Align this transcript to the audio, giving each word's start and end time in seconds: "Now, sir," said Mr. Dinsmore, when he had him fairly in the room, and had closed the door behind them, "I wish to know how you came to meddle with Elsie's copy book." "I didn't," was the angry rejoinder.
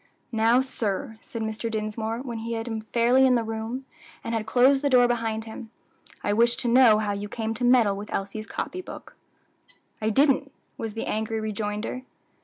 "Now, 0.31 0.61
sir," 0.61 1.19
said 1.21 1.43
Mr. 1.43 1.69
Dinsmore, 1.69 2.21
when 2.23 2.39
he 2.39 2.53
had 2.53 2.67
him 2.67 2.81
fairly 2.81 3.23
in 3.27 3.35
the 3.35 3.43
room, 3.43 3.85
and 4.23 4.33
had 4.33 4.47
closed 4.47 4.81
the 4.81 4.89
door 4.89 5.07
behind 5.07 5.43
them, 5.43 5.69
"I 6.23 6.33
wish 6.33 6.55
to 6.55 6.67
know 6.67 6.97
how 6.97 7.11
you 7.11 7.29
came 7.29 7.53
to 7.53 7.63
meddle 7.63 7.95
with 7.95 8.11
Elsie's 8.11 8.47
copy 8.47 8.81
book." 8.81 9.15
"I 10.01 10.09
didn't," 10.09 10.51
was 10.75 10.95
the 10.95 11.05
angry 11.05 11.39
rejoinder. 11.39 12.01